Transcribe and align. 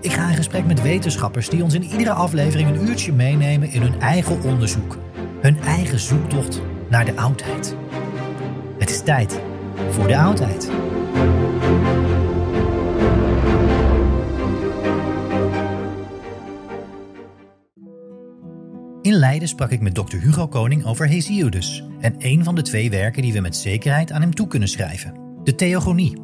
Ik 0.00 0.12
ga 0.12 0.28
in 0.28 0.36
gesprek 0.36 0.66
met 0.66 0.82
wetenschappers 0.82 1.48
die 1.48 1.62
ons 1.62 1.74
in 1.74 1.82
iedere 1.82 2.12
aflevering 2.12 2.68
een 2.68 2.88
uurtje 2.88 3.12
meenemen 3.12 3.70
in 3.70 3.82
hun 3.82 4.00
eigen 4.00 4.42
onderzoek. 4.42 4.98
Hun 5.40 5.60
eigen 5.60 5.98
zoektocht 5.98 6.60
naar 6.88 7.04
de 7.04 7.16
oudheid. 7.16 7.76
Het 8.78 8.90
is 8.90 9.02
tijd 9.02 9.40
voor 9.90 10.06
de 10.06 10.18
oudheid. 10.18 10.70
In 19.02 19.14
Leiden 19.14 19.48
sprak 19.48 19.70
ik 19.70 19.80
met 19.80 19.94
Dr. 19.94 20.16
Hugo 20.16 20.48
Koning 20.48 20.84
over 20.84 21.08
Hesiodus 21.08 21.84
en 22.00 22.14
een 22.18 22.44
van 22.44 22.54
de 22.54 22.62
twee 22.62 22.90
werken 22.90 23.22
die 23.22 23.32
we 23.32 23.40
met 23.40 23.56
zekerheid 23.56 24.12
aan 24.12 24.20
hem 24.20 24.34
toe 24.34 24.46
kunnen 24.46 24.68
schrijven: 24.68 25.14
de 25.44 25.54
Theogonie. 25.54 26.20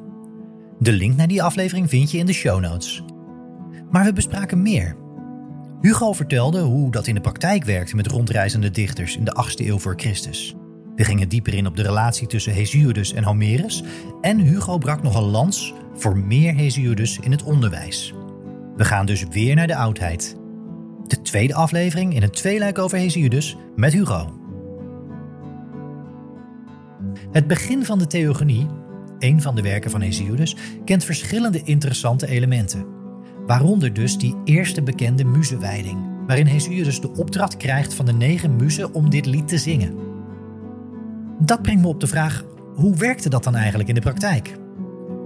De 0.79 0.93
link 0.93 1.17
naar 1.17 1.29
die 1.29 1.43
aflevering 1.43 1.89
vind 1.89 2.11
je 2.11 2.19
in 2.19 2.27
de 2.27 2.33
show 2.33 2.61
notes. 2.61 3.03
Maar 3.91 4.05
we 4.05 4.13
bespraken 4.13 4.63
meer. 4.63 4.97
Hugo 5.81 6.13
vertelde 6.13 6.61
hoe 6.61 6.91
dat 6.91 7.07
in 7.07 7.15
de 7.15 7.21
praktijk 7.21 7.65
werkte 7.65 7.97
met 7.97 8.07
rondreizende 8.07 8.71
dichters 8.71 9.17
in 9.17 9.25
de 9.25 9.45
8e 9.51 9.67
eeuw 9.67 9.79
voor 9.79 9.95
Christus. 9.97 10.55
We 10.97 11.05
gingen 11.05 11.29
dieper 11.29 11.55
in 11.55 11.67
op 11.67 11.77
de 11.77 11.83
relatie 11.83 12.27
tussen 12.27 12.53
Hesiodus 12.53 13.13
en 13.13 13.25
Homerus 13.25 13.83
en 14.21 14.39
Hugo 14.39 14.79
brak 14.79 15.03
nog 15.03 15.17
een 15.17 15.31
lans 15.31 15.75
voor 15.95 16.19
meer 16.19 16.55
Hesiodus 16.55 17.19
in 17.19 17.31
het 17.31 17.43
onderwijs. 17.43 18.15
We 18.77 18.85
gaan 18.85 19.07
dus 19.07 19.25
weer 19.31 19.55
naar 19.55 19.67
de 19.67 19.77
oudheid. 19.77 20.37
De 21.07 21.23
tweede 21.23 21.55
aflevering 21.55 22.15
in 22.15 22.23
een 22.23 22.31
tweeluik 22.31 22.79
over 22.79 22.99
Hesiodus 22.99 23.57
met 23.77 23.93
Hugo. 23.93 24.39
Het 27.31 27.47
begin 27.47 27.85
van 27.85 27.99
de 27.99 28.07
Theogonie, 28.07 28.67
een 29.19 29.43
van 29.43 29.55
de 29.55 29.63
werken 29.63 29.91
van 29.91 30.01
Hesiodus, 30.01 30.57
kent 30.85 31.05
verschillende 31.05 31.63
interessante 31.63 32.27
elementen. 32.27 32.94
Waaronder 33.47 33.93
dus 33.93 34.19
die 34.19 34.37
eerste 34.45 34.83
bekende 34.83 35.25
muzenwijding, 35.25 35.99
waarin 36.27 36.47
Hesiodus 36.47 37.01
de 37.01 37.13
opdracht 37.13 37.57
krijgt 37.57 37.95
van 37.95 38.07
de 38.07 38.13
negen 38.13 38.57
muzen 38.57 38.95
om 38.95 39.11
dit 39.11 39.27
lied 39.27 39.49
te 39.49 39.59
zingen. 39.59 39.95
Dat 41.39 41.63
brengt 41.63 41.83
me 41.83 41.89
op 41.89 42.01
de 42.01 42.07
vraag: 42.07 42.45
hoe 42.75 42.97
werkte 42.97 43.29
dat 43.29 43.45
dan 43.45 43.55
eigenlijk 43.55 43.89
in 43.89 43.95
de 43.95 44.01
praktijk? 44.01 44.57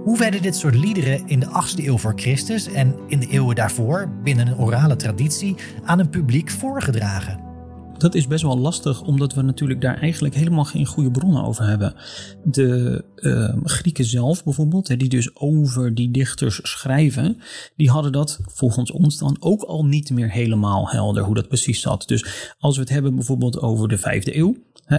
Hoe 0.03 0.17
werden 0.17 0.41
dit 0.41 0.55
soort 0.55 0.75
liederen 0.75 1.27
in 1.27 1.39
de 1.39 1.45
8e 1.45 1.85
eeuw 1.85 1.97
voor 1.97 2.13
Christus 2.15 2.67
en 2.67 2.95
in 3.07 3.19
de 3.19 3.27
eeuwen 3.27 3.55
daarvoor, 3.55 4.09
binnen 4.23 4.47
een 4.47 4.57
orale 4.57 4.95
traditie, 4.95 5.55
aan 5.83 5.99
een 5.99 6.09
publiek 6.09 6.49
voorgedragen? 6.49 7.48
Dat 7.99 8.15
is 8.15 8.27
best 8.27 8.43
wel 8.43 8.57
lastig, 8.57 9.01
omdat 9.01 9.33
we 9.33 9.41
natuurlijk 9.41 9.81
daar 9.81 9.97
eigenlijk 9.97 10.35
helemaal 10.35 10.63
geen 10.63 10.85
goede 10.85 11.11
bronnen 11.11 11.43
over 11.43 11.67
hebben. 11.67 11.95
De 12.43 13.03
uh, 13.15 13.55
Grieken 13.63 14.05
zelf 14.05 14.43
bijvoorbeeld, 14.43 14.87
hè, 14.87 14.97
die 14.97 15.09
dus 15.09 15.35
over 15.35 15.95
die 15.95 16.11
dichters 16.11 16.59
schrijven, 16.63 17.37
die 17.75 17.89
hadden 17.89 18.11
dat 18.11 18.39
volgens 18.45 18.91
ons 18.91 19.17
dan 19.17 19.37
ook 19.39 19.61
al 19.61 19.85
niet 19.85 20.09
meer 20.09 20.31
helemaal 20.31 20.89
helder 20.89 21.23
hoe 21.23 21.35
dat 21.35 21.47
precies 21.47 21.81
zat. 21.81 22.07
Dus 22.07 22.53
als 22.57 22.75
we 22.75 22.81
het 22.81 22.91
hebben 22.91 23.15
bijvoorbeeld 23.15 23.59
over 23.59 23.87
de 23.87 23.97
vijfde 23.97 24.37
eeuw, 24.37 24.55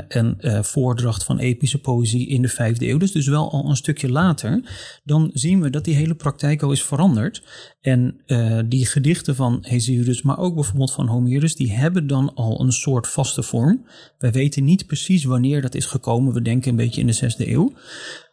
en 0.08 0.36
uh, 0.40 0.62
voordracht 0.62 1.24
van 1.24 1.38
epische 1.38 1.78
poëzie 1.78 2.28
in 2.28 2.42
de 2.42 2.48
vijfde 2.48 2.88
eeuw, 2.88 2.98
dus, 2.98 3.12
dus 3.12 3.26
wel 3.26 3.50
al 3.50 3.68
een 3.68 3.76
stukje 3.76 4.10
later, 4.10 4.62
dan 5.04 5.30
zien 5.32 5.60
we 5.60 5.70
dat 5.70 5.84
die 5.84 5.94
hele 5.94 6.14
praktijk 6.14 6.62
al 6.62 6.72
is 6.72 6.82
veranderd. 6.82 7.42
En 7.80 8.20
uh, 8.26 8.58
die 8.66 8.86
gedichten 8.86 9.34
van 9.34 9.58
Hesiodus, 9.60 10.22
maar 10.22 10.38
ook 10.38 10.54
bijvoorbeeld 10.54 10.92
van 10.92 11.06
Homerus, 11.06 11.54
die 11.54 11.72
hebben 11.72 12.06
dan 12.06 12.34
al 12.34 12.60
een 12.60 12.72
soort 12.72 13.06
vaste 13.06 13.42
vorm. 13.42 13.84
Wij 14.18 14.32
weten 14.32 14.64
niet 14.64 14.86
precies 14.86 15.24
wanneer 15.24 15.62
dat 15.62 15.74
is 15.74 15.86
gekomen. 15.86 16.34
We 16.34 16.42
denken 16.42 16.70
een 16.70 16.76
beetje 16.76 17.00
in 17.00 17.06
de 17.06 17.12
zesde 17.12 17.50
eeuw. 17.50 17.72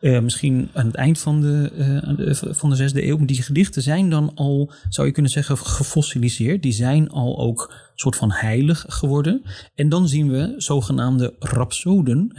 Uh, 0.02 0.20
misschien 0.20 0.70
aan 0.74 0.86
het 0.86 0.96
eind 0.96 1.20
van 1.20 1.42
de, 1.42 1.72
uh, 2.18 2.54
van 2.54 2.70
de 2.70 2.76
zesde 2.76 3.08
eeuw. 3.08 3.18
Maar 3.18 3.28
die 3.28 3.42
gedichten 3.42 3.82
zijn 3.82 4.10
dan 4.10 4.32
al, 4.36 4.72
zou 4.90 5.08
je 5.08 5.14
kunnen 5.14 5.32
zeggen, 5.32 5.58
gefossiliseerd. 5.58 6.64
Die 6.64 6.74
zijn 6.74 7.10
al 7.10 7.40
ook 7.40 7.74
soort 7.96 8.16
van 8.16 8.32
heilig 8.32 8.86
geworden. 8.88 9.42
En 9.76 9.90
dan 9.90 10.08
zien 10.08 10.30
we 10.30 10.54
zogenaamde 10.58 11.36
rhapsoden, 11.40 12.32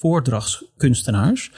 beroepsvoordragskunstenaars, 0.00 1.52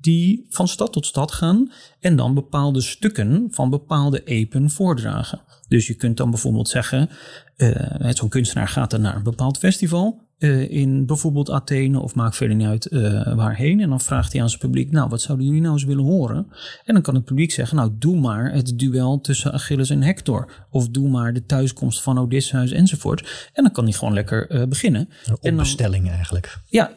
die 0.00 0.46
van 0.48 0.68
stad 0.68 0.92
tot 0.92 1.06
stad 1.06 1.32
gaan 1.32 1.72
en 2.00 2.16
dan 2.16 2.34
bepaalde 2.34 2.80
stukken 2.80 3.48
van 3.50 3.70
bepaalde 3.70 4.24
epen 4.24 4.70
voordragen. 4.70 5.40
Dus 5.68 5.86
je 5.86 5.94
kunt 5.94 6.16
dan 6.16 6.30
bijvoorbeeld 6.30 6.68
zeggen, 6.68 7.10
uh, 7.56 8.10
zo'n 8.10 8.28
kunstenaar 8.28 8.68
gaat 8.68 8.90
dan 8.90 9.00
naar 9.00 9.16
een 9.16 9.22
bepaald 9.22 9.58
festival 9.58 10.20
uh, 10.42 10.70
in 10.70 11.06
bijvoorbeeld 11.06 11.50
Athene 11.50 12.00
of 12.00 12.14
maakt 12.14 12.36
verder 12.36 12.56
niet 12.56 12.66
uit 12.66 12.92
uh, 12.92 13.34
waarheen. 13.34 13.80
En 13.80 13.88
dan 13.88 14.00
vraagt 14.00 14.32
hij 14.32 14.42
aan 14.42 14.48
zijn 14.48 14.60
publiek, 14.60 14.90
nou 14.90 15.08
wat 15.08 15.20
zouden 15.20 15.46
jullie 15.46 15.60
nou 15.60 15.72
eens 15.72 15.84
willen 15.84 16.04
horen? 16.04 16.46
En 16.84 16.94
dan 16.94 17.02
kan 17.02 17.14
het 17.14 17.24
publiek 17.24 17.50
zeggen, 17.50 17.76
nou 17.76 17.90
doe 17.98 18.20
maar 18.20 18.52
het 18.52 18.78
duel 18.78 19.20
tussen 19.20 19.52
Achilles 19.52 19.90
en 19.90 20.02
Hector. 20.02 20.66
Of 20.70 20.88
doe 20.88 21.08
maar 21.08 21.32
de 21.32 21.46
thuiskomst 21.46 22.02
van 22.02 22.18
Odysseus 22.18 22.70
enzovoort. 22.70 23.50
En 23.52 23.62
dan 23.62 23.72
kan 23.72 23.84
hij 23.84 23.92
gewoon 23.92 24.14
lekker 24.14 24.50
uh, 24.50 24.64
beginnen. 24.64 25.08
Op 25.40 25.56
bestelling 25.56 26.10
eigenlijk. 26.10 26.58
Ja, 26.66 26.92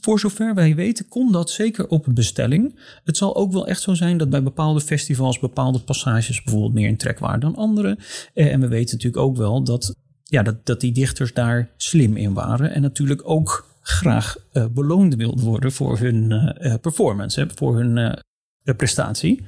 voor 0.00 0.20
zover 0.20 0.54
wij 0.54 0.74
weten 0.74 1.08
kon 1.08 1.32
dat 1.32 1.50
zeker 1.50 1.88
op 1.88 2.06
bestelling. 2.10 2.78
Het 3.04 3.16
zal 3.16 3.36
ook 3.36 3.52
wel 3.52 3.66
echt 3.66 3.80
zo 3.80 3.94
zijn 3.94 4.16
dat 4.16 4.30
bij 4.30 4.42
bepaalde 4.42 4.80
festivals 4.80 5.38
bepaalde 5.38 5.78
passages 5.78 6.42
bijvoorbeeld 6.42 6.74
meer 6.74 6.88
in 6.88 6.96
trek 6.96 7.18
waren 7.18 7.40
dan 7.40 7.56
andere. 7.56 7.98
en 8.34 8.60
we 8.60 8.68
weten 8.68 8.96
natuurlijk 8.96 9.22
ook 9.22 9.36
wel 9.36 9.62
dat 9.62 9.94
ja, 10.32 10.42
dat, 10.42 10.66
dat 10.66 10.80
die 10.80 10.92
dichters 10.92 11.32
daar 11.32 11.70
slim 11.76 12.16
in 12.16 12.34
waren. 12.34 12.70
En 12.70 12.82
natuurlijk 12.82 13.20
ook 13.24 13.68
graag 13.80 14.36
uh, 14.52 14.66
beloond 14.66 15.14
wilden 15.14 15.44
worden 15.44 15.72
voor 15.72 15.98
hun 15.98 16.30
uh, 16.30 16.74
performance, 16.80 17.40
hè, 17.40 17.46
voor 17.54 17.78
hun 17.78 18.18
prestatie. 18.76 19.44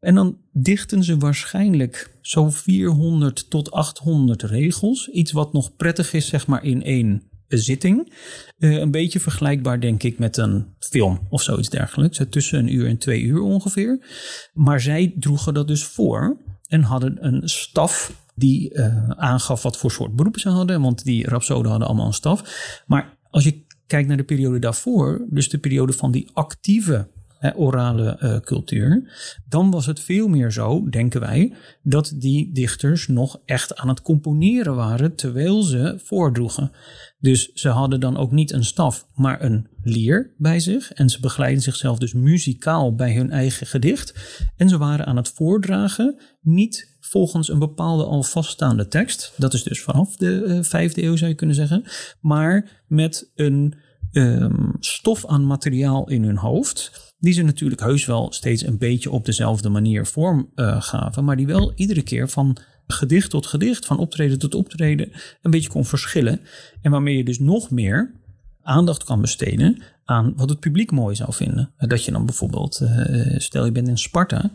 En 0.00 0.14
dan 0.14 0.38
dichten 0.52 1.04
ze 1.04 1.16
waarschijnlijk 1.16 2.18
zo'n 2.20 2.52
400 2.52 3.50
tot 3.50 3.70
800 3.70 4.42
regels. 4.42 5.08
Iets 5.08 5.32
wat 5.32 5.52
nog 5.52 5.76
prettig 5.76 6.12
is, 6.12 6.26
zeg 6.26 6.46
maar, 6.46 6.64
in 6.64 6.82
één 6.82 7.22
zitting. 7.48 8.12
een 8.58 8.90
beetje 8.90 9.20
vergelijkbaar, 9.20 9.80
denk 9.80 10.02
ik, 10.02 10.18
met 10.18 10.36
een 10.36 10.66
film 10.78 11.26
of 11.30 11.42
zoiets 11.42 11.68
dergelijks. 11.68 12.20
Tussen 12.30 12.58
een 12.58 12.74
uur 12.74 12.86
en 12.88 12.98
twee 12.98 13.22
uur 13.22 13.40
ongeveer. 13.40 14.06
Maar 14.52 14.80
zij 14.80 15.14
droegen 15.18 15.54
dat 15.54 15.68
dus 15.68 15.84
voor 15.84 16.36
en 16.66 16.82
hadden 16.82 17.26
een 17.26 17.48
staf 17.48 18.21
die 18.34 18.74
uh, 18.74 19.10
aangaf 19.10 19.62
wat 19.62 19.76
voor 19.76 19.90
soort 19.90 20.16
beroepen 20.16 20.40
ze 20.40 20.48
hadden. 20.48 20.80
Want 20.80 21.04
die 21.04 21.28
rapsoden 21.28 21.70
hadden 21.70 21.88
allemaal 21.88 22.06
een 22.06 22.12
staf. 22.12 22.82
Maar 22.86 23.16
als 23.30 23.44
je 23.44 23.64
kijkt 23.86 24.08
naar 24.08 24.16
de 24.16 24.24
periode 24.24 24.58
daarvoor, 24.58 25.26
dus 25.30 25.48
de 25.48 25.58
periode 25.58 25.92
van 25.92 26.10
die 26.10 26.30
actieve 26.32 27.08
orale 27.54 28.40
cultuur, 28.44 29.12
dan 29.48 29.70
was 29.70 29.86
het 29.86 30.00
veel 30.00 30.28
meer 30.28 30.52
zo, 30.52 30.88
denken 30.88 31.20
wij, 31.20 31.54
dat 31.82 32.12
die 32.16 32.52
dichters 32.52 33.08
nog 33.08 33.40
echt 33.44 33.76
aan 33.76 33.88
het 33.88 34.02
componeren 34.02 34.74
waren 34.74 35.14
terwijl 35.14 35.62
ze 35.62 36.00
voordroegen. 36.04 36.70
Dus 37.18 37.52
ze 37.52 37.68
hadden 37.68 38.00
dan 38.00 38.16
ook 38.16 38.30
niet 38.30 38.52
een 38.52 38.64
staf, 38.64 39.06
maar 39.14 39.42
een 39.42 39.68
lier 39.82 40.34
bij 40.38 40.60
zich. 40.60 40.92
En 40.92 41.08
ze 41.08 41.20
begeleiden 41.20 41.62
zichzelf 41.62 41.98
dus 41.98 42.12
muzikaal 42.12 42.94
bij 42.94 43.14
hun 43.14 43.30
eigen 43.30 43.66
gedicht. 43.66 44.14
En 44.56 44.68
ze 44.68 44.78
waren 44.78 45.06
aan 45.06 45.16
het 45.16 45.28
voordragen, 45.28 46.20
niet 46.40 46.91
volgens 47.04 47.48
een 47.48 47.58
bepaalde 47.58 48.04
al 48.04 48.22
vaststaande 48.22 48.88
tekst. 48.88 49.32
Dat 49.36 49.54
is 49.54 49.62
dus 49.62 49.82
vanaf 49.82 50.16
de 50.16 50.44
uh, 50.46 50.62
vijfde 50.62 51.02
eeuw 51.02 51.16
zou 51.16 51.30
je 51.30 51.36
kunnen 51.36 51.56
zeggen. 51.56 51.84
Maar 52.20 52.82
met 52.86 53.30
een 53.34 53.74
um, 54.12 54.76
stof 54.80 55.26
aan 55.26 55.46
materiaal 55.46 56.08
in 56.08 56.24
hun 56.24 56.36
hoofd. 56.36 57.12
Die 57.18 57.32
ze 57.32 57.42
natuurlijk 57.42 57.80
heus 57.80 58.06
wel 58.06 58.32
steeds 58.32 58.66
een 58.66 58.78
beetje 58.78 59.10
op 59.10 59.24
dezelfde 59.24 59.68
manier 59.68 60.06
vorm 60.06 60.50
uh, 60.54 60.82
gaven. 60.82 61.24
Maar 61.24 61.36
die 61.36 61.46
wel 61.46 61.72
iedere 61.74 62.02
keer 62.02 62.28
van 62.28 62.56
gedicht 62.86 63.30
tot 63.30 63.46
gedicht, 63.46 63.86
van 63.86 63.98
optreden 63.98 64.38
tot 64.38 64.54
optreden, 64.54 65.12
een 65.42 65.50
beetje 65.50 65.68
kon 65.68 65.84
verschillen. 65.84 66.40
En 66.80 66.90
waarmee 66.90 67.16
je 67.16 67.24
dus 67.24 67.38
nog 67.38 67.70
meer 67.70 68.20
aandacht 68.62 69.04
kan 69.04 69.20
besteden 69.20 69.82
aan 70.04 70.32
wat 70.36 70.48
het 70.48 70.60
publiek 70.60 70.90
mooi 70.90 71.16
zou 71.16 71.32
vinden. 71.32 71.72
Dat 71.76 72.04
je 72.04 72.12
dan 72.12 72.26
bijvoorbeeld, 72.26 72.80
uh, 72.82 73.38
stel 73.38 73.64
je 73.64 73.72
bent 73.72 73.88
in 73.88 73.98
Sparta, 73.98 74.50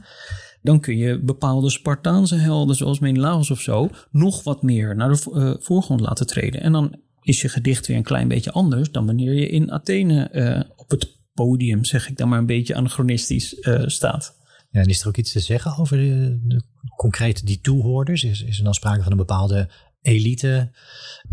dan 0.62 0.80
kun 0.80 0.98
je 0.98 1.20
bepaalde 1.20 1.70
Spartaanse 1.70 2.36
helden, 2.36 2.76
zoals 2.76 3.00
Menelaus 3.00 3.52
of 3.52 3.62
zo, 3.62 3.90
nog 4.12 4.44
wat 4.44 4.62
meer 4.62 4.96
naar 4.96 5.10
de 5.10 5.32
uh, 5.34 5.54
voorgrond 5.60 6.00
laten 6.00 6.28
treden. 6.28 6.62
En 6.62 6.72
dan 6.72 6.96
is 7.22 7.42
je 7.42 7.50
gedicht 7.50 7.88
weer 7.88 7.98
een 7.98 8.04
klein 8.04 8.28
beetje 8.28 8.52
anders 8.52 8.92
dan 8.92 9.06
wanneer 9.06 9.34
je 9.34 9.50
in 9.50 9.72
Athene 9.72 10.30
uh, 10.32 10.72
op 10.76 10.90
het 10.90 11.16
podium, 11.34 11.86
zeg 11.86 12.10
ik 12.10 12.18
dan 12.18 12.30
maar 12.30 12.40
een 12.40 12.46
beetje 12.46 12.76
anachronistisch, 12.76 13.56
staat. 13.86 14.36
Ja, 14.72 14.82
en 14.82 14.90
is 14.90 15.02
er 15.02 15.08
ook 15.08 15.18
iets 15.18 15.32
te 15.32 15.40
zeggen 15.40 15.78
over 15.78 15.98
de, 15.98 16.40
de 16.44 16.62
concreet 16.96 17.46
die 17.46 17.60
toehoorders? 17.62 18.24
Is, 18.24 18.44
is 18.44 18.58
er 18.58 18.64
dan 18.64 18.74
sprake 18.74 19.04
van 19.04 19.12
een 19.12 19.18
bepaalde 19.18 19.70
elite 20.02 20.72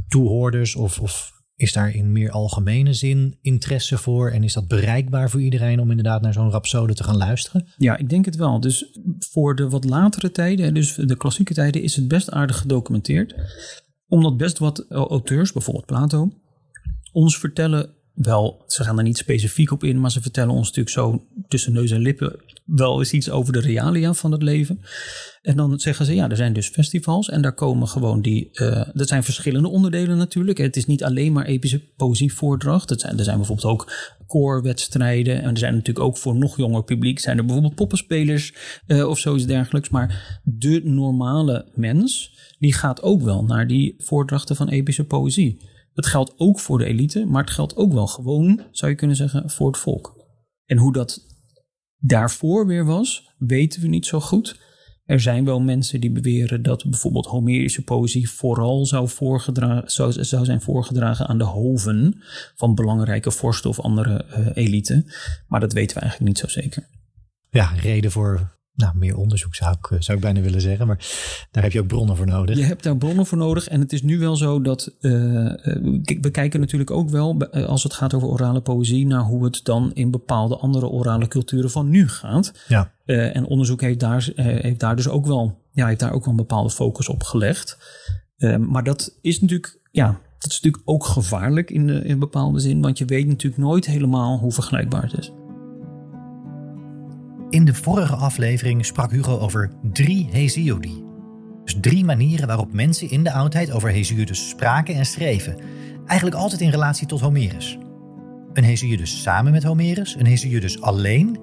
toehoorders 0.08 0.74
of, 0.74 1.00
of 1.00 1.32
is 1.56 1.72
daar 1.72 1.94
in 1.94 2.12
meer 2.12 2.30
algemene 2.30 2.92
zin 2.92 3.38
interesse 3.40 3.98
voor 3.98 4.30
en 4.30 4.42
is 4.42 4.52
dat 4.52 4.68
bereikbaar 4.68 5.30
voor 5.30 5.40
iedereen 5.40 5.80
om 5.80 5.90
inderdaad 5.90 6.22
naar 6.22 6.32
zo'n 6.32 6.50
rapsode 6.50 6.94
te 6.94 7.04
gaan 7.04 7.16
luisteren? 7.16 7.66
Ja, 7.76 7.96
ik 7.96 8.08
denk 8.08 8.24
het 8.24 8.36
wel. 8.36 8.60
Dus 8.60 8.98
voor 9.18 9.56
de 9.56 9.68
wat 9.68 9.84
latere 9.84 10.30
tijden, 10.30 10.74
dus 10.74 10.94
de 10.94 11.16
klassieke 11.16 11.54
tijden, 11.54 11.82
is 11.82 11.96
het 11.96 12.08
best 12.08 12.30
aardig 12.30 12.58
gedocumenteerd. 12.58 13.34
Omdat 14.08 14.36
best 14.36 14.58
wat 14.58 14.86
auteurs, 14.88 15.52
bijvoorbeeld 15.52 15.86
Plato, 15.86 16.32
ons 17.12 17.38
vertellen 17.38 17.94
wel, 18.14 18.64
ze 18.66 18.84
gaan 18.84 18.98
er 18.98 19.04
niet 19.04 19.18
specifiek 19.18 19.70
op 19.70 19.84
in, 19.84 20.00
maar 20.00 20.10
ze 20.10 20.22
vertellen 20.22 20.54
ons 20.54 20.66
natuurlijk 20.66 20.94
zo 20.94 21.26
tussen 21.48 21.72
neus 21.72 21.90
en 21.90 22.00
lippen 22.00 22.36
wel 22.64 22.98
eens 22.98 23.12
iets 23.12 23.30
over 23.30 23.52
de 23.52 23.60
realia 23.60 24.14
van 24.14 24.32
het 24.32 24.42
leven. 24.42 24.80
En 25.42 25.56
dan 25.56 25.78
zeggen 25.80 26.06
ze, 26.06 26.14
ja, 26.14 26.30
er 26.30 26.36
zijn 26.36 26.52
dus 26.52 26.68
festivals 26.68 27.28
en 27.28 27.42
daar 27.42 27.54
komen 27.54 27.88
gewoon 27.88 28.22
die, 28.22 28.48
uh, 28.52 28.82
dat 28.92 29.08
zijn 29.08 29.24
verschillende 29.24 29.68
onderdelen 29.68 30.16
natuurlijk. 30.16 30.58
Het 30.58 30.76
is 30.76 30.86
niet 30.86 31.04
alleen 31.04 31.32
maar 31.32 31.44
epische 31.44 31.92
poëzievoordracht. 31.96 33.00
Zijn, 33.00 33.18
er 33.18 33.24
zijn 33.24 33.36
bijvoorbeeld 33.36 33.72
ook 33.72 33.92
koorwedstrijden 34.26 35.42
en 35.42 35.50
er 35.50 35.58
zijn 35.58 35.74
natuurlijk 35.74 36.06
ook 36.06 36.18
voor 36.18 36.36
nog 36.36 36.56
jonger 36.56 36.84
publiek 36.84 37.18
zijn 37.18 37.38
er 37.38 37.44
bijvoorbeeld 37.44 37.74
poppenspelers 37.74 38.54
uh, 38.86 39.08
of 39.08 39.18
zoiets 39.18 39.46
dergelijks. 39.46 39.88
Maar 39.88 40.40
de 40.44 40.80
normale 40.84 41.66
mens, 41.74 42.32
die 42.58 42.74
gaat 42.74 43.02
ook 43.02 43.22
wel 43.22 43.44
naar 43.44 43.66
die 43.66 43.94
voordrachten 43.98 44.56
van 44.56 44.68
epische 44.68 45.04
poëzie. 45.04 45.72
Het 45.94 46.06
geldt 46.06 46.34
ook 46.36 46.60
voor 46.60 46.78
de 46.78 46.84
elite, 46.84 47.24
maar 47.24 47.42
het 47.42 47.52
geldt 47.52 47.76
ook 47.76 47.92
wel 47.92 48.06
gewoon, 48.06 48.62
zou 48.70 48.90
je 48.90 48.96
kunnen 48.96 49.16
zeggen, 49.16 49.50
voor 49.50 49.66
het 49.66 49.78
volk. 49.78 50.24
En 50.64 50.78
hoe 50.78 50.92
dat 50.92 51.26
daarvoor 51.96 52.66
weer 52.66 52.84
was, 52.84 53.34
weten 53.38 53.80
we 53.80 53.88
niet 53.88 54.06
zo 54.06 54.20
goed. 54.20 54.62
Er 55.04 55.20
zijn 55.20 55.44
wel 55.44 55.60
mensen 55.60 56.00
die 56.00 56.12
beweren 56.12 56.62
dat 56.62 56.84
bijvoorbeeld 56.90 57.26
Homerische 57.26 57.82
poëzie 57.82 58.30
vooral 58.30 58.86
zou, 58.86 59.08
zou, 59.84 60.12
zou 60.24 60.44
zijn 60.44 60.60
voorgedragen 60.60 61.26
aan 61.26 61.38
de 61.38 61.44
hoven 61.44 62.22
van 62.54 62.74
belangrijke 62.74 63.30
vorsten 63.30 63.70
of 63.70 63.80
andere 63.80 64.24
uh, 64.28 64.64
elite. 64.64 65.04
Maar 65.48 65.60
dat 65.60 65.72
weten 65.72 65.96
we 65.96 66.02
eigenlijk 66.02 66.32
niet 66.32 66.50
zo 66.50 66.60
zeker. 66.60 66.88
Ja, 67.50 67.66
reden 67.66 68.10
voor 68.10 68.58
nou, 68.76 68.96
meer 68.96 69.16
onderzoek 69.16 69.54
zou 69.54 69.76
ik, 69.80 70.02
zou 70.02 70.18
ik 70.18 70.24
bijna 70.24 70.40
willen 70.40 70.60
zeggen. 70.60 70.86
Maar 70.86 71.06
daar 71.50 71.62
heb 71.62 71.72
je 71.72 71.80
ook 71.80 71.86
bronnen 71.86 72.16
voor 72.16 72.26
nodig. 72.26 72.56
Je 72.56 72.64
hebt 72.64 72.82
daar 72.82 72.96
bronnen 72.96 73.26
voor 73.26 73.38
nodig. 73.38 73.68
En 73.68 73.80
het 73.80 73.92
is 73.92 74.02
nu 74.02 74.18
wel 74.18 74.36
zo 74.36 74.60
dat. 74.60 74.96
Uh, 75.00 75.10
we 76.20 76.28
kijken 76.32 76.60
natuurlijk 76.60 76.90
ook 76.90 77.10
wel, 77.10 77.50
als 77.50 77.82
het 77.82 77.92
gaat 77.92 78.14
over 78.14 78.28
orale 78.28 78.60
poëzie, 78.60 79.06
naar 79.06 79.22
hoe 79.22 79.44
het 79.44 79.60
dan 79.62 79.90
in 79.92 80.10
bepaalde 80.10 80.56
andere 80.56 80.88
orale 80.88 81.28
culturen 81.28 81.70
van 81.70 81.90
nu 81.90 82.08
gaat. 82.08 82.52
Ja. 82.68 82.92
Uh, 83.06 83.36
en 83.36 83.46
onderzoek 83.46 83.80
heeft 83.80 84.00
daar, 84.00 84.28
uh, 84.36 84.44
heeft 84.44 84.80
daar 84.80 84.96
dus 84.96 85.08
ook 85.08 85.26
wel, 85.26 85.58
ja, 85.72 85.86
heeft 85.86 86.00
daar 86.00 86.12
ook 86.12 86.24
wel 86.24 86.30
een 86.30 86.40
bepaalde 86.40 86.70
focus 86.70 87.08
op 87.08 87.22
gelegd. 87.22 87.78
maar 88.58 88.84
dat 88.84 89.18
is 89.20 89.40
natuurlijk, 89.40 89.80
ja, 89.90 90.06
dat 90.38 90.50
is 90.50 90.60
natuurlijk 90.60 90.82
ook 90.84 91.04
gevaarlijk 91.04 91.70
in, 91.70 91.88
in 91.88 92.18
bepaalde 92.18 92.58
zin. 92.58 92.80
Want 92.80 92.98
je 92.98 93.04
weet 93.04 93.26
natuurlijk 93.26 93.62
nooit 93.62 93.86
helemaal 93.86 94.38
hoe 94.38 94.52
vergelijkbaar 94.52 95.02
het 95.02 95.18
is. 95.18 95.32
In 97.50 97.64
de 97.64 97.74
vorige 97.74 98.14
aflevering 98.14 98.86
sprak 98.86 99.10
Hugo 99.10 99.38
over 99.38 99.70
drie 99.92 100.28
Hesiodi. 100.30 101.04
Dus 101.64 101.76
drie 101.80 102.04
manieren 102.04 102.46
waarop 102.46 102.72
mensen 102.72 103.10
in 103.10 103.24
de 103.24 103.32
oudheid 103.32 103.72
over 103.72 103.90
Hesiodus 103.90 104.48
spraken 104.48 104.94
en 104.94 105.06
schreven. 105.06 105.56
Eigenlijk 106.06 106.40
altijd 106.40 106.60
in 106.60 106.70
relatie 106.70 107.06
tot 107.06 107.20
Homerus. 107.20 107.78
Een 108.52 108.64
Hesiodus 108.64 109.22
samen 109.22 109.52
met 109.52 109.62
Homerus, 109.62 110.14
een 110.18 110.26
Hesiodus 110.26 110.80
alleen 110.80 111.38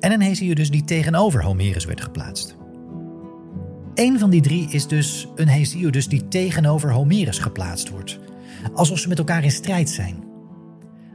en 0.00 0.12
een 0.12 0.20
Hesiodus 0.20 0.70
die 0.70 0.84
tegenover 0.84 1.44
Homerus 1.44 1.84
werd 1.84 2.00
geplaatst. 2.00 2.56
Eén 3.94 4.18
van 4.18 4.30
die 4.30 4.42
drie 4.42 4.68
is 4.70 4.86
dus 4.86 5.28
een 5.34 5.48
Hesiodus 5.48 6.08
die 6.08 6.28
tegenover 6.28 6.92
Homerus 6.92 7.38
geplaatst 7.38 7.90
wordt. 7.90 8.18
Alsof 8.74 8.98
ze 8.98 9.08
met 9.08 9.18
elkaar 9.18 9.44
in 9.44 9.50
strijd 9.50 9.90
zijn. 9.90 10.31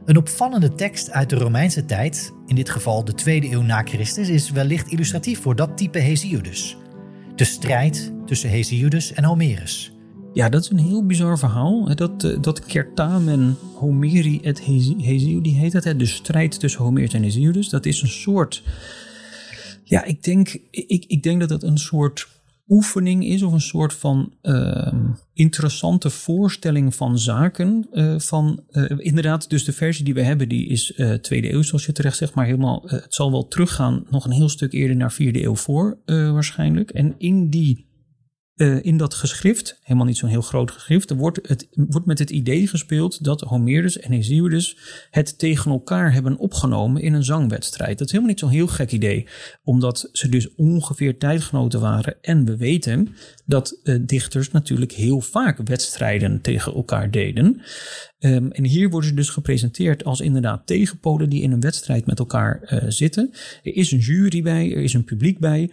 Een 0.08 0.16
opvallende 0.16 0.74
tekst 0.74 1.10
uit 1.10 1.30
de 1.30 1.36
Romeinse 1.36 1.84
tijd, 1.84 2.32
in 2.46 2.54
dit 2.54 2.70
geval 2.70 3.04
de 3.04 3.14
tweede 3.14 3.52
eeuw 3.52 3.62
na 3.62 3.82
Christus, 3.82 4.28
is 4.28 4.50
wellicht 4.50 4.90
illustratief 4.90 5.40
voor 5.40 5.56
dat 5.56 5.76
type 5.76 5.98
Hesiodus. 5.98 6.76
De 7.36 7.44
strijd 7.44 8.12
tussen 8.26 8.50
Hesiodus 8.50 9.12
en 9.12 9.24
Homerus. 9.24 9.92
Ja, 10.32 10.48
dat 10.48 10.62
is 10.62 10.70
een 10.70 10.78
heel 10.78 11.06
bizar 11.06 11.38
verhaal. 11.38 11.94
Dat, 11.94 12.24
eh, 12.24 12.40
dat 12.40 12.66
Kertamen 12.66 13.56
Homeri 13.74 14.40
et 14.40 14.60
Hesiodi 14.60 15.54
heet 15.54 15.72
het. 15.72 15.98
De 15.98 16.06
strijd 16.06 16.60
tussen 16.60 16.82
Homerus 16.82 17.14
en 17.14 17.22
Hesiodus. 17.22 17.68
Dat 17.68 17.86
is 17.86 18.02
een 18.02 18.08
soort... 18.08 18.62
Ja, 19.84 20.04
ik 20.04 20.24
denk, 20.24 20.58
ik, 20.70 21.04
ik 21.06 21.22
denk 21.22 21.40
dat 21.40 21.50
het 21.50 21.62
een 21.62 21.78
soort 21.78 22.28
oefening 22.68 23.24
is 23.24 23.42
of 23.42 23.52
een 23.52 23.60
soort 23.60 23.94
van 23.94 24.32
uh, 24.42 24.92
interessante 25.32 26.10
voorstelling 26.10 26.94
van 26.94 27.18
zaken. 27.18 27.86
Uh, 27.92 28.18
van, 28.18 28.62
uh, 28.70 28.84
inderdaad, 28.96 29.50
dus 29.50 29.64
de 29.64 29.72
versie 29.72 30.04
die 30.04 30.14
we 30.14 30.22
hebben, 30.22 30.48
die 30.48 30.68
is 30.68 31.00
tweede 31.20 31.52
eeuw, 31.52 31.62
zoals 31.62 31.86
je 31.86 31.92
terecht 31.92 32.16
zegt, 32.16 32.34
maar 32.34 32.44
helemaal, 32.44 32.82
het 32.86 33.14
zal 33.14 33.30
wel 33.30 33.48
teruggaan 33.48 34.04
nog 34.10 34.24
een 34.24 34.30
heel 34.30 34.48
stuk 34.48 34.72
eerder 34.72 34.96
naar 34.96 35.12
vierde 35.12 35.44
eeuw 35.44 35.56
voor 35.56 35.98
waarschijnlijk. 36.04 36.90
En 36.90 37.14
in 37.18 37.50
die 37.50 37.87
uh, 38.58 38.84
in 38.84 38.96
dat 38.96 39.14
geschrift, 39.14 39.78
helemaal 39.82 40.06
niet 40.06 40.16
zo'n 40.16 40.28
heel 40.28 40.42
groot 40.42 40.70
geschrift, 40.70 41.10
wordt, 41.10 41.48
het, 41.48 41.68
wordt 41.74 42.06
met 42.06 42.18
het 42.18 42.30
idee 42.30 42.66
gespeeld 42.66 43.24
dat 43.24 43.40
Homerus 43.40 43.98
en 43.98 44.12
Hesiodus 44.12 44.76
het 45.10 45.38
tegen 45.38 45.70
elkaar 45.70 46.12
hebben 46.12 46.36
opgenomen 46.38 47.02
in 47.02 47.14
een 47.14 47.24
zangwedstrijd. 47.24 47.98
Dat 47.98 48.06
is 48.06 48.12
helemaal 48.12 48.32
niet 48.32 48.40
zo'n 48.40 48.50
heel 48.50 48.66
gek 48.66 48.92
idee, 48.92 49.26
omdat 49.62 50.08
ze 50.12 50.28
dus 50.28 50.54
ongeveer 50.54 51.18
tijdgenoten 51.18 51.80
waren. 51.80 52.16
En 52.20 52.44
we 52.44 52.56
weten 52.56 53.14
dat 53.46 53.80
uh, 53.84 53.98
dichters 54.00 54.50
natuurlijk 54.50 54.92
heel 54.92 55.20
vaak 55.20 55.58
wedstrijden 55.64 56.40
tegen 56.40 56.74
elkaar 56.74 57.10
deden. 57.10 57.62
Um, 58.18 58.50
en 58.50 58.64
hier 58.64 58.90
worden 58.90 59.08
ze 59.08 59.16
dus 59.16 59.28
gepresenteerd 59.28 60.04
als 60.04 60.20
inderdaad 60.20 60.66
tegenpolen 60.66 61.28
die 61.28 61.42
in 61.42 61.52
een 61.52 61.60
wedstrijd 61.60 62.06
met 62.06 62.18
elkaar 62.18 62.60
uh, 62.62 62.84
zitten. 62.88 63.30
Er 63.62 63.74
is 63.74 63.90
een 63.90 63.98
jury 63.98 64.42
bij, 64.42 64.72
er 64.72 64.82
is 64.82 64.94
een 64.94 65.04
publiek 65.04 65.38
bij. 65.38 65.70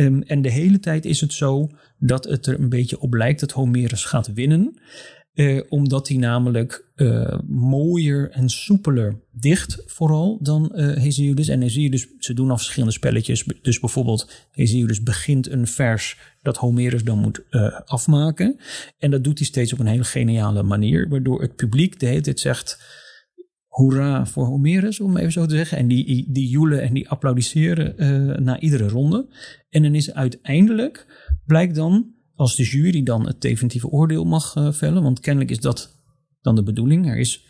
Um, 0.00 0.22
en 0.22 0.42
de 0.42 0.50
hele 0.50 0.78
tijd 0.78 1.04
is 1.04 1.20
het 1.20 1.32
zo 1.32 1.70
dat 1.98 2.24
het 2.24 2.46
er 2.46 2.60
een 2.60 2.68
beetje 2.68 3.00
op 3.00 3.14
lijkt 3.14 3.40
dat 3.40 3.52
Homerus 3.52 4.04
gaat 4.04 4.32
winnen. 4.32 4.80
Uh, 5.34 5.62
omdat 5.68 6.08
hij 6.08 6.16
namelijk 6.16 6.84
uh, 6.96 7.38
mooier 7.46 8.30
en 8.30 8.48
soepeler 8.48 9.20
dicht 9.32 9.82
vooral 9.86 10.38
dan 10.42 10.72
uh, 10.74 10.96
Hesiodus. 10.96 11.48
En 11.48 11.60
Hesiodus, 11.60 12.06
ze 12.18 12.34
doen 12.34 12.50
al 12.50 12.56
verschillende 12.56 12.94
spelletjes. 12.94 13.44
Dus 13.62 13.80
bijvoorbeeld 13.80 14.48
Hesiodus 14.50 15.02
begint 15.02 15.50
een 15.50 15.66
vers 15.66 16.18
dat 16.42 16.56
Homerus 16.56 17.04
dan 17.04 17.18
moet 17.18 17.42
afmaken. 17.84 18.58
En 18.98 19.10
dat 19.10 19.24
doet 19.24 19.38
hij 19.38 19.46
steeds 19.46 19.72
op 19.72 19.78
een 19.78 19.86
hele 19.86 20.04
geniale 20.04 20.62
manier. 20.62 21.08
Waardoor 21.08 21.40
het 21.40 21.56
publiek 21.56 22.00
de 22.00 22.06
hele 22.06 22.20
tijd 22.20 22.40
zegt 22.40 22.78
hoera 23.70 24.26
voor 24.26 24.46
Homerus, 24.46 25.00
om 25.00 25.16
even 25.16 25.32
zo 25.32 25.46
te 25.46 25.54
zeggen. 25.54 25.78
En 25.78 25.88
die, 25.88 26.26
die 26.28 26.48
joelen 26.48 26.82
en 26.82 26.94
die 26.94 27.08
applaudisseren 27.08 27.94
uh, 27.96 28.36
na 28.36 28.60
iedere 28.60 28.88
ronde. 28.88 29.28
En 29.68 29.82
dan 29.82 29.94
is 29.94 30.14
uiteindelijk, 30.14 31.06
blijkt 31.46 31.74
dan, 31.74 32.14
als 32.34 32.56
de 32.56 32.62
jury 32.62 33.02
dan 33.02 33.26
het 33.26 33.40
definitieve 33.40 33.88
oordeel 33.88 34.24
mag 34.24 34.56
uh, 34.56 34.72
vellen, 34.72 35.02
want 35.02 35.20
kennelijk 35.20 35.50
is 35.50 35.60
dat 35.60 35.96
dan 36.40 36.54
de 36.54 36.62
bedoeling. 36.62 37.06
Er 37.08 37.18
is 37.18 37.44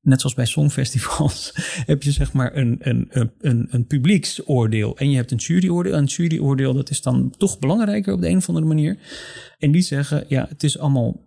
net 0.00 0.20
zoals 0.20 0.34
bij 0.34 0.46
songfestivals, 0.46 1.52
heb 1.86 2.02
je 2.02 2.10
zeg 2.10 2.32
maar 2.32 2.56
een, 2.56 2.76
een, 2.80 3.08
een, 3.40 3.66
een 3.70 3.86
publieksoordeel 3.86 4.96
en 4.96 5.10
je 5.10 5.16
hebt 5.16 5.30
een 5.30 5.36
juryoordeel. 5.36 5.92
En 5.92 5.98
een 5.98 6.04
juryoordeel, 6.04 6.74
dat 6.74 6.90
is 6.90 7.02
dan 7.02 7.34
toch 7.36 7.58
belangrijker 7.58 8.12
op 8.12 8.20
de 8.20 8.28
een 8.28 8.36
of 8.36 8.48
andere 8.48 8.66
manier. 8.66 8.98
En 9.58 9.70
die 9.70 9.82
zeggen, 9.82 10.24
ja, 10.28 10.46
het 10.48 10.62
is 10.62 10.78
allemaal 10.78 11.20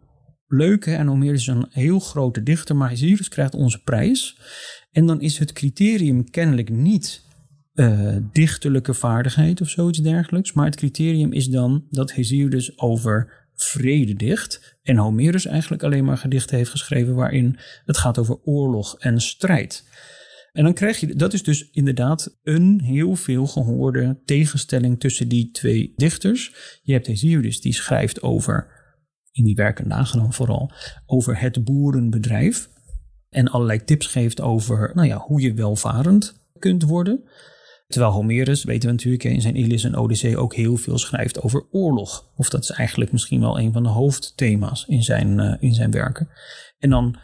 leuk 0.48 0.86
hè, 0.86 0.96
en 0.96 1.08
Homer 1.08 1.34
is 1.34 1.48
een 1.48 1.68
heel 1.70 2.00
grote 2.00 2.44
dichter, 2.44 2.76
maar 2.76 2.90
Hesiodus 2.90 3.30
krijgt 3.30 3.54
onze 3.54 3.84
prijs. 3.84 4.38
En 4.92 5.06
dan 5.06 5.22
is 5.22 5.38
het 5.38 5.54
criterium 5.54 6.30
kennelijk 6.30 6.70
niet 6.70 7.26
uh, 7.74 8.16
dichterlijke 8.32 8.94
vaardigheid 8.94 9.62
of 9.62 9.70
zoiets 9.70 10.02
dergelijks, 10.02 10.54
maar 10.54 10.66
het 10.66 10.76
criterium 10.76 11.34
is 11.34 11.48
dan 11.48 11.86
dat 11.90 12.14
Hesiodus 12.14 12.80
over 12.80 13.46
vrede 13.56 14.14
dicht. 14.14 14.78
En 14.84 14.98
Homerus 14.98 15.46
eigenlijk 15.46 15.84
alleen 15.84 16.06
maar 16.06 16.18
gedichten 16.18 16.58
heeft 16.58 16.70
geschreven 16.70 17.16
waarin 17.16 17.60
het 17.86 17.98
gaat 17.98 18.18
over 18.18 18.40
oorlog 18.44 19.00
en 19.00 19.22
strijd. 19.22 19.86
En 20.52 20.64
dan 20.64 20.74
krijg 20.74 21.00
je, 21.00 21.16
dat 21.16 21.34
is 21.34 21.44
dus 21.44 21.70
inderdaad 21.72 22.38
een 22.44 22.82
heel 22.84 23.16
veel 23.16 23.48
gehoorde 23.48 24.22
tegenstelling 24.26 25.00
tussen 25.00 25.28
die 25.28 25.52
twee 25.52 25.94
dichters. 25.96 26.54
Je 26.84 26.94
hebt 26.94 27.08
Hesiodus 27.08 27.62
die 27.62 27.74
schrijft 27.74 28.22
over, 28.22 28.68
in 29.38 29.44
die 29.44 29.56
werken 29.56 29.88
nagelang 29.88 30.36
vooral, 30.36 30.72
over 31.06 31.40
het 31.40 31.64
boerenbedrijf. 31.64 32.70
En 33.30 33.48
allerlei 33.48 33.84
tips 33.84 34.08
geeft 34.08 34.42
over 34.42 34.92
nou 34.94 35.08
ja, 35.08 35.18
hoe 35.18 35.42
je 35.42 35.54
welvarend 35.54 36.34
kunt 36.60 36.84
worden. 36.84 37.24
Terwijl 37.88 38.12
Homerus, 38.12 38.64
weten 38.64 38.88
we 38.88 38.96
natuurlijk 38.96 39.24
in 39.24 39.42
zijn 39.42 39.56
Ilias 39.56 39.84
en 39.84 39.96
Odyssee 39.96 40.38
ook 40.38 40.56
heel 40.56 40.78
veel 40.78 40.98
schrijft 40.98 41.42
over 41.42 41.66
oorlog. 41.72 42.32
Of 42.36 42.50
dat 42.50 42.64
is 42.64 42.70
eigenlijk 42.70 43.12
misschien 43.12 43.40
wel 43.40 43.60
een 43.60 43.74
van 43.74 43.84
de 43.84 43.90
hoofdthema's 43.90 44.86
in 44.88 45.04
zijn, 45.04 45.40
uh, 45.40 45.56
in 45.60 45.74
zijn 45.74 45.92
werken. 45.92 46.30
En 46.80 46.90
dan 46.90 47.18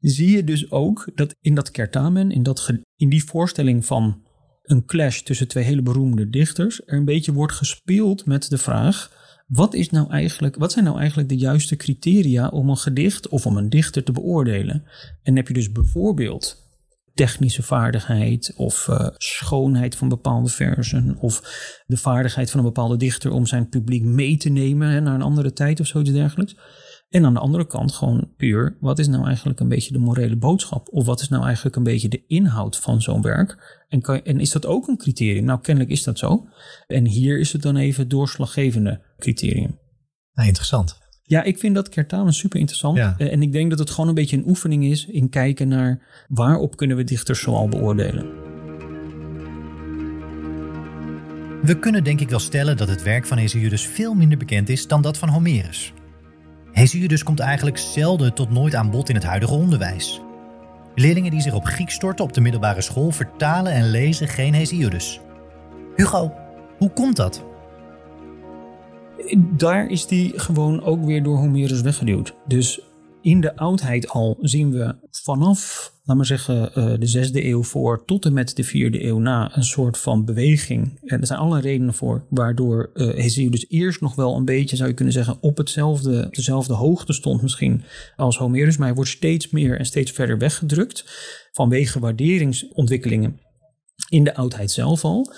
zie 0.00 0.36
je 0.36 0.44
dus 0.44 0.70
ook 0.70 1.10
dat 1.14 1.34
in 1.40 1.54
dat 1.54 1.70
Kertamen, 1.70 2.30
in, 2.30 2.42
dat, 2.42 2.70
in 2.96 3.08
die 3.08 3.24
voorstelling 3.24 3.84
van 3.84 4.22
een 4.62 4.84
clash 4.84 5.20
tussen 5.20 5.48
twee 5.48 5.64
hele 5.64 5.82
beroemde 5.82 6.30
dichters, 6.30 6.80
er 6.86 6.96
een 6.96 7.04
beetje 7.04 7.32
wordt 7.32 7.52
gespeeld 7.52 8.26
met 8.26 8.50
de 8.50 8.58
vraag: 8.58 9.10
wat, 9.50 9.74
is 9.74 9.90
nou 9.90 10.10
eigenlijk, 10.10 10.56
wat 10.56 10.72
zijn 10.72 10.84
nou 10.84 10.98
eigenlijk 10.98 11.28
de 11.28 11.36
juiste 11.36 11.76
criteria 11.76 12.48
om 12.48 12.70
een 12.70 12.76
gedicht 12.76 13.28
of 13.28 13.46
om 13.46 13.56
een 13.56 13.68
dichter 13.68 14.04
te 14.04 14.12
beoordelen? 14.12 14.84
En 15.22 15.36
heb 15.36 15.48
je 15.48 15.54
dus 15.54 15.72
bijvoorbeeld 15.72 16.68
technische 17.14 17.62
vaardigheid 17.62 18.52
of 18.56 18.86
uh, 18.90 19.08
schoonheid 19.16 19.96
van 19.96 20.08
bepaalde 20.08 20.48
versen 20.48 21.16
of 21.18 21.42
de 21.86 21.96
vaardigheid 21.96 22.50
van 22.50 22.60
een 22.60 22.66
bepaalde 22.66 22.96
dichter 22.96 23.30
om 23.30 23.46
zijn 23.46 23.68
publiek 23.68 24.02
mee 24.02 24.36
te 24.36 24.48
nemen 24.48 24.88
hè, 24.88 25.00
naar 25.00 25.14
een 25.14 25.22
andere 25.22 25.52
tijd 25.52 25.80
of 25.80 25.86
zoiets 25.86 26.12
dergelijks. 26.12 26.56
En 27.10 27.24
aan 27.24 27.34
de 27.34 27.40
andere 27.40 27.66
kant 27.66 27.92
gewoon 27.92 28.28
puur, 28.36 28.76
wat 28.80 28.98
is 28.98 29.08
nou 29.08 29.26
eigenlijk 29.26 29.60
een 29.60 29.68
beetje 29.68 29.92
de 29.92 29.98
morele 29.98 30.36
boodschap? 30.36 30.88
Of 30.90 31.06
wat 31.06 31.20
is 31.20 31.28
nou 31.28 31.44
eigenlijk 31.44 31.76
een 31.76 31.82
beetje 31.82 32.08
de 32.08 32.26
inhoud 32.26 32.76
van 32.76 33.02
zo'n 33.02 33.22
werk? 33.22 33.82
En, 33.88 34.00
kan, 34.00 34.24
en 34.24 34.40
is 34.40 34.50
dat 34.50 34.66
ook 34.66 34.88
een 34.88 34.96
criterium? 34.96 35.44
Nou, 35.44 35.60
kennelijk 35.60 35.92
is 35.92 36.02
dat 36.02 36.18
zo. 36.18 36.46
En 36.86 37.06
hier 37.06 37.38
is 37.38 37.52
het 37.52 37.62
dan 37.62 37.76
even 37.76 38.00
het 38.00 38.10
doorslaggevende 38.10 39.00
criterium. 39.18 39.78
Nou, 40.32 40.48
interessant. 40.48 40.98
Ja, 41.22 41.42
ik 41.42 41.58
vind 41.58 41.74
dat 41.74 41.88
Kertamen 41.88 42.32
super 42.32 42.58
interessant. 42.58 42.96
Ja. 42.96 43.14
Eh, 43.18 43.32
en 43.32 43.42
ik 43.42 43.52
denk 43.52 43.70
dat 43.70 43.78
het 43.78 43.90
gewoon 43.90 44.08
een 44.08 44.14
beetje 44.14 44.36
een 44.36 44.48
oefening 44.48 44.84
is 44.84 45.06
in 45.06 45.28
kijken 45.28 45.68
naar 45.68 46.26
waarop 46.28 46.76
kunnen 46.76 46.96
we 46.96 47.04
dichters 47.04 47.40
zoal 47.40 47.68
beoordelen. 47.68 48.26
We 51.62 51.78
kunnen 51.80 52.04
denk 52.04 52.20
ik 52.20 52.28
wel 52.28 52.38
stellen 52.38 52.76
dat 52.76 52.88
het 52.88 53.02
werk 53.02 53.26
van 53.26 53.38
Hesiodus 53.38 53.86
veel 53.86 54.14
minder 54.14 54.38
bekend 54.38 54.68
is 54.68 54.86
dan 54.86 55.02
dat 55.02 55.18
van 55.18 55.28
Homerus. 55.28 55.92
Hesiodus 56.72 57.22
komt 57.22 57.40
eigenlijk 57.40 57.78
zelden 57.78 58.34
tot 58.34 58.50
nooit 58.50 58.74
aan 58.74 58.90
bod 58.90 59.08
in 59.08 59.14
het 59.14 59.24
huidige 59.24 59.54
onderwijs. 59.54 60.20
Leerlingen 60.94 61.30
die 61.30 61.40
zich 61.40 61.54
op 61.54 61.64
Griek 61.64 61.90
storten 61.90 62.24
op 62.24 62.32
de 62.32 62.40
middelbare 62.40 62.80
school 62.80 63.10
vertalen 63.10 63.72
en 63.72 63.90
lezen 63.90 64.28
geen 64.28 64.54
Hesiodus. 64.54 65.20
Hugo, 65.96 66.32
hoe 66.78 66.90
komt 66.90 67.16
dat? 67.16 67.44
daar 69.38 69.86
is 69.86 70.06
die 70.06 70.38
gewoon 70.38 70.82
ook 70.82 71.04
weer 71.04 71.22
door 71.22 71.36
Homerus 71.36 71.80
weggeduwd. 71.80 72.34
Dus 72.46 72.80
in 73.22 73.40
de 73.40 73.56
oudheid 73.56 74.08
al 74.08 74.38
zien 74.40 74.70
we 74.70 74.94
vanaf, 75.10 75.92
laten 76.04 76.22
we 76.22 76.28
zeggen, 76.28 76.74
eh, 76.74 76.92
de 76.98 77.06
zesde 77.06 77.44
eeuw 77.44 77.62
voor 77.62 78.04
tot 78.04 78.24
en 78.24 78.32
met 78.32 78.56
de 78.56 78.64
vierde 78.64 79.04
eeuw 79.04 79.18
na 79.18 79.56
een 79.56 79.64
soort 79.64 79.98
van 79.98 80.24
beweging. 80.24 81.00
En 81.04 81.20
er 81.20 81.26
zijn 81.26 81.38
allerlei 81.38 81.62
redenen 81.62 81.94
voor, 81.94 82.26
waardoor 82.30 82.90
uh, 82.94 83.14
Hesiodus 83.14 83.68
eerst 83.68 84.00
nog 84.00 84.14
wel 84.14 84.36
een 84.36 84.44
beetje, 84.44 84.76
zou 84.76 84.88
je 84.88 84.94
kunnen 84.94 85.14
zeggen, 85.14 85.38
op 85.40 85.56
hetzelfde, 85.56 86.28
dezelfde 86.30 86.74
hoogte 86.74 87.12
stond 87.12 87.42
misschien 87.42 87.82
als 88.16 88.38
Homerus. 88.38 88.76
Maar 88.76 88.86
hij 88.86 88.96
wordt 88.96 89.10
steeds 89.10 89.50
meer 89.50 89.78
en 89.78 89.86
steeds 89.86 90.10
verder 90.10 90.38
weggedrukt 90.38 91.04
vanwege 91.52 91.98
waarderingsontwikkelingen 91.98 93.40
in 94.08 94.24
de 94.24 94.34
oudheid 94.34 94.70
zelf 94.70 95.04
al. 95.04 95.32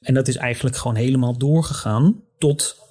En 0.00 0.14
dat 0.14 0.28
is 0.28 0.36
eigenlijk 0.36 0.76
gewoon 0.76 0.96
helemaal 0.96 1.38
doorgegaan 1.38 2.22
tot 2.38 2.86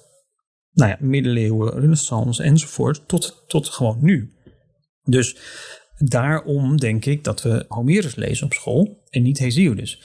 nou 0.72 0.90
ja, 0.90 0.96
middeleeuwen, 1.00 1.80
renaissance 1.80 2.42
enzovoort, 2.42 3.08
tot, 3.08 3.44
tot 3.46 3.68
gewoon 3.68 3.98
nu. 4.00 4.32
Dus 5.08 5.36
daarom 5.98 6.76
denk 6.76 7.04
ik 7.04 7.24
dat 7.24 7.42
we 7.42 7.64
Homerus 7.68 8.14
lezen 8.14 8.46
op 8.46 8.52
school 8.52 9.02
en 9.10 9.22
niet 9.22 9.38
Hesiodus. 9.38 10.00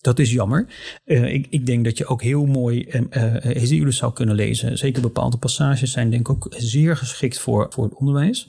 Dat 0.00 0.18
is 0.18 0.32
jammer. 0.32 0.66
Uh, 1.04 1.32
ik, 1.32 1.46
ik, 1.50 1.66
denk 1.66 1.84
dat 1.84 1.98
je 1.98 2.06
ook 2.06 2.22
heel 2.22 2.46
mooi 2.46 2.86
uh, 2.90 3.02
Hesiodus 3.38 3.96
zou 3.96 4.12
kunnen 4.12 4.34
lezen. 4.34 4.78
Zeker 4.78 5.02
bepaalde 5.02 5.36
passages 5.36 5.92
zijn 5.92 6.10
denk 6.10 6.28
ik 6.28 6.30
ook 6.30 6.54
zeer 6.56 6.96
geschikt 6.96 7.38
voor, 7.38 7.66
voor 7.70 7.84
het 7.84 7.94
onderwijs. 7.94 8.48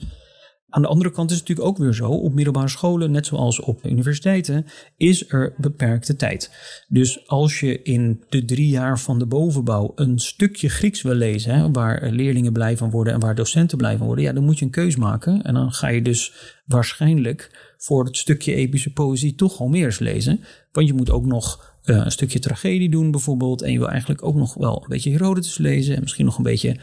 Aan 0.69 0.81
de 0.81 0.87
andere 0.87 1.11
kant 1.11 1.31
is 1.31 1.37
het 1.37 1.47
natuurlijk 1.47 1.77
ook 1.77 1.83
weer 1.83 1.93
zo, 1.93 2.09
op 2.09 2.33
middelbare 2.33 2.67
scholen, 2.67 3.11
net 3.11 3.25
zoals 3.25 3.59
op 3.59 3.85
universiteiten, 3.85 4.65
is 4.97 5.31
er 5.31 5.53
beperkte 5.57 6.15
tijd. 6.15 6.51
Dus 6.87 7.27
als 7.27 7.59
je 7.59 7.81
in 7.81 8.23
de 8.29 8.45
drie 8.45 8.69
jaar 8.69 8.99
van 8.99 9.19
de 9.19 9.25
bovenbouw 9.25 9.91
een 9.95 10.19
stukje 10.19 10.69
Grieks 10.69 11.01
wil 11.01 11.13
lezen, 11.13 11.55
hè, 11.55 11.71
waar 11.71 12.09
leerlingen 12.09 12.53
blij 12.53 12.77
van 12.77 12.89
worden 12.89 13.13
en 13.13 13.19
waar 13.19 13.35
docenten 13.35 13.77
blij 13.77 13.97
van 13.97 14.05
worden, 14.05 14.25
ja, 14.25 14.33
dan 14.33 14.43
moet 14.43 14.59
je 14.59 14.65
een 14.65 14.71
keus 14.71 14.95
maken. 14.95 15.41
En 15.41 15.53
dan 15.53 15.71
ga 15.71 15.87
je 15.87 16.01
dus 16.01 16.33
waarschijnlijk 16.65 17.73
voor 17.77 18.05
het 18.05 18.17
stukje 18.17 18.53
epische 18.53 18.93
poëzie 18.93 19.35
toch 19.35 19.57
Homerus 19.57 19.99
lezen. 19.99 20.39
Want 20.71 20.87
je 20.87 20.93
moet 20.93 21.11
ook 21.11 21.25
nog 21.25 21.77
uh, 21.83 21.95
een 21.95 22.11
stukje 22.11 22.39
tragedie 22.39 22.89
doen 22.89 23.11
bijvoorbeeld. 23.11 23.61
En 23.61 23.71
je 23.71 23.77
wil 23.77 23.89
eigenlijk 23.89 24.23
ook 24.23 24.35
nog 24.35 24.53
wel 24.53 24.81
een 24.81 24.89
beetje 24.89 25.11
Herodotus 25.11 25.57
lezen 25.57 25.95
en 25.95 26.01
misschien 26.01 26.25
nog 26.25 26.37
een 26.37 26.43
beetje 26.43 26.79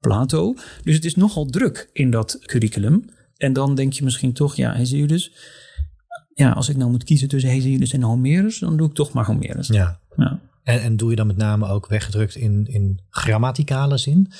Plato. 0.00 0.54
Dus 0.82 0.94
het 0.94 1.04
is 1.04 1.14
nogal 1.14 1.46
druk 1.46 1.90
in 1.92 2.10
dat 2.10 2.38
curriculum. 2.40 3.04
En 3.42 3.52
dan 3.52 3.74
denk 3.74 3.92
je 3.92 4.04
misschien 4.04 4.32
toch, 4.32 4.56
ja, 4.56 4.72
Hesiodus. 4.72 5.32
Ja, 6.34 6.50
als 6.50 6.68
ik 6.68 6.76
nou 6.76 6.90
moet 6.90 7.04
kiezen 7.04 7.28
tussen 7.28 7.50
Hesiodus 7.50 7.92
en 7.92 8.02
Homerus, 8.02 8.58
dan 8.58 8.76
doe 8.76 8.88
ik 8.88 8.94
toch 8.94 9.12
maar 9.12 9.24
Homerus. 9.24 9.66
Ja. 9.66 9.98
ja. 10.16 10.40
En, 10.62 10.82
en 10.82 10.96
doe 10.96 11.10
je 11.10 11.16
dan 11.16 11.26
met 11.26 11.36
name 11.36 11.68
ook 11.68 11.86
weggedrukt 11.86 12.34
in, 12.36 12.66
in 12.70 13.00
grammaticale 13.10 13.98
zin? 13.98 14.32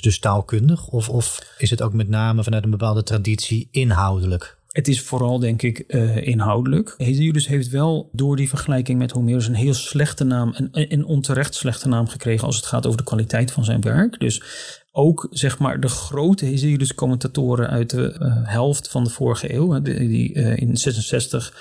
Dus 0.00 0.18
taalkundig? 0.18 0.88
Of, 0.88 1.08
of 1.08 1.54
is 1.58 1.70
het 1.70 1.82
ook 1.82 1.92
met 1.92 2.08
name 2.08 2.42
vanuit 2.42 2.64
een 2.64 2.70
bepaalde 2.70 3.02
traditie 3.02 3.68
inhoudelijk? 3.70 4.56
Het 4.68 4.88
is 4.88 5.00
vooral, 5.00 5.38
denk 5.38 5.62
ik, 5.62 5.84
uh, 5.88 6.26
inhoudelijk. 6.26 6.94
Hesiodus 6.96 7.46
heeft 7.46 7.68
wel 7.68 8.10
door 8.12 8.36
die 8.36 8.48
vergelijking 8.48 8.98
met 8.98 9.10
Homerus 9.10 9.46
een 9.46 9.54
heel 9.54 9.74
slechte 9.74 10.24
naam, 10.24 10.54
een, 10.56 10.68
een 10.92 11.04
onterecht 11.04 11.54
slechte 11.54 11.88
naam 11.88 12.08
gekregen 12.08 12.46
als 12.46 12.56
het 12.56 12.66
gaat 12.66 12.86
over 12.86 12.98
de 12.98 13.04
kwaliteit 13.04 13.50
van 13.50 13.64
zijn 13.64 13.80
werk. 13.80 14.20
Dus 14.20 14.42
ook 14.96 15.26
zeg 15.30 15.58
maar 15.58 15.80
de 15.80 15.88
grote 15.88 16.44
Hesiodus-commentatoren 16.44 17.68
uit 17.68 17.90
de 17.90 18.16
uh, 18.18 18.36
helft 18.42 18.88
van 18.88 19.04
de 19.04 19.10
vorige 19.10 19.54
eeuw, 19.54 19.80
die, 19.80 20.08
die 20.08 20.34
uh, 20.34 20.56
in 20.56 20.76
66 20.76 21.54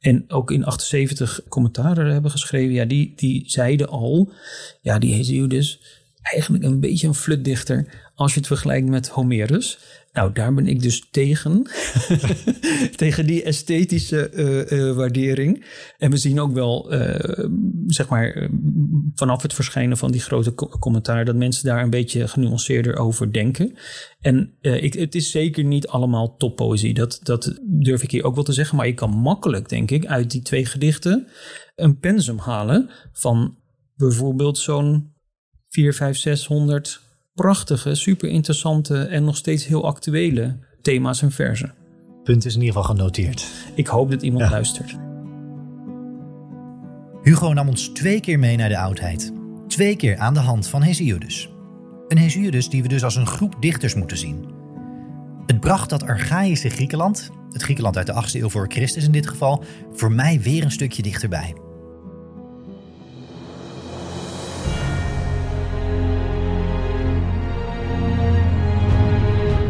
en 0.00 0.24
ook 0.28 0.50
in 0.50 0.64
78 0.64 1.40
commentaren 1.48 2.12
hebben 2.12 2.30
geschreven, 2.30 2.74
ja, 2.74 2.84
die, 2.84 3.12
die 3.16 3.42
zeiden 3.46 3.88
al, 3.88 4.32
ja, 4.80 4.98
die 4.98 5.14
Hesiodus, 5.14 5.80
eigenlijk 6.22 6.64
een 6.64 6.80
beetje 6.80 7.06
een 7.06 7.14
flutdichter 7.14 8.10
als 8.14 8.32
je 8.32 8.38
het 8.38 8.48
vergelijkt 8.48 8.88
met 8.88 9.08
Homerus. 9.08 9.78
Nou, 10.12 10.32
daar 10.32 10.54
ben 10.54 10.66
ik 10.66 10.82
dus 10.82 11.08
tegen. 11.10 11.66
tegen 12.96 13.26
die 13.26 13.42
esthetische 13.42 14.30
uh, 14.32 14.78
uh, 14.78 14.96
waardering. 14.96 15.64
En 15.98 16.10
we 16.10 16.16
zien 16.16 16.40
ook 16.40 16.52
wel, 16.52 16.94
uh, 16.94 17.48
zeg 17.86 18.08
maar, 18.08 18.50
vanaf 19.14 19.42
het 19.42 19.54
verschijnen 19.54 19.96
van 19.96 20.10
die 20.10 20.20
grote 20.20 20.54
commentaar, 20.54 21.24
dat 21.24 21.36
mensen 21.36 21.64
daar 21.64 21.82
een 21.82 21.90
beetje 21.90 22.28
genuanceerder 22.28 22.96
over 22.96 23.32
denken. 23.32 23.76
En 24.20 24.54
ik, 24.60 24.94
het 24.94 25.14
is 25.14 25.30
zeker 25.30 25.64
niet 25.64 25.86
allemaal 25.86 26.36
toppoëzie. 26.36 26.94
Dat, 26.94 27.20
dat 27.22 27.60
durf 27.62 28.02
ik 28.02 28.10
hier 28.10 28.24
ook 28.24 28.34
wel 28.34 28.44
te 28.44 28.52
zeggen. 28.52 28.76
Maar 28.76 28.86
je 28.86 28.94
kan 28.94 29.10
makkelijk, 29.10 29.68
denk 29.68 29.90
ik, 29.90 30.06
uit 30.06 30.30
die 30.30 30.42
twee 30.42 30.66
gedichten 30.66 31.28
een 31.74 31.98
pensum 31.98 32.38
halen 32.38 32.90
van 33.12 33.56
bijvoorbeeld 33.96 34.58
zo'n 34.58 35.11
4, 35.72 35.94
5, 35.94 36.16
600 36.16 37.00
prachtige, 37.34 37.94
super 37.94 38.28
interessante 38.28 39.02
en 39.02 39.24
nog 39.24 39.36
steeds 39.36 39.66
heel 39.66 39.86
actuele 39.86 40.56
thema's 40.82 41.22
en 41.22 41.32
versen. 41.32 41.74
Punt 42.24 42.44
is 42.44 42.54
in 42.54 42.60
ieder 42.60 42.76
geval 42.76 42.94
genoteerd. 42.96 43.46
Ik 43.74 43.86
hoop 43.86 44.10
dat 44.10 44.22
iemand 44.22 44.50
luistert. 44.50 44.96
Hugo 47.22 47.52
nam 47.52 47.68
ons 47.68 47.88
twee 47.88 48.20
keer 48.20 48.38
mee 48.38 48.56
naar 48.56 48.68
de 48.68 48.78
oudheid. 48.78 49.32
Twee 49.68 49.96
keer 49.96 50.18
aan 50.18 50.34
de 50.34 50.40
hand 50.40 50.68
van 50.68 50.82
Hesiodus. 50.82 51.48
Een 52.08 52.18
Hesiodus 52.18 52.68
die 52.68 52.82
we 52.82 52.88
dus 52.88 53.04
als 53.04 53.16
een 53.16 53.26
groep 53.26 53.56
dichters 53.60 53.94
moeten 53.94 54.18
zien. 54.18 54.44
Het 55.46 55.60
bracht 55.60 55.90
dat 55.90 56.02
archaïsche 56.02 56.68
Griekenland, 56.68 57.30
het 57.50 57.62
Griekenland 57.62 57.96
uit 57.96 58.06
de 58.06 58.24
8e 58.28 58.40
eeuw 58.40 58.48
voor 58.48 58.66
Christus 58.68 59.04
in 59.04 59.12
dit 59.12 59.28
geval, 59.28 59.64
voor 59.92 60.12
mij 60.12 60.40
weer 60.40 60.64
een 60.64 60.70
stukje 60.70 61.02
dichterbij. 61.02 61.54